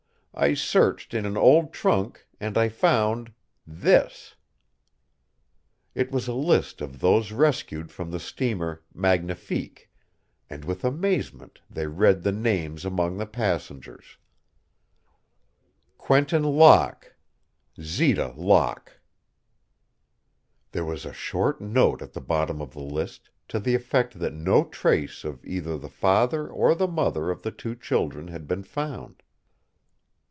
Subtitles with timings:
[0.33, 3.33] I searched in an old trunk and I found
[3.67, 4.35] this."
[5.93, 9.89] It was a list of those rescued from the steamer Magnifique,
[10.49, 14.17] and with amazement they read the names among the passengers:
[15.97, 17.13] QUENTIN LOCKE
[17.81, 19.01] ZITA LOCKE
[20.71, 24.33] There was a short note at the bottom of the list, to the effect that
[24.33, 28.63] no trace of either the father or the mother of the two children had been
[28.63, 29.23] found.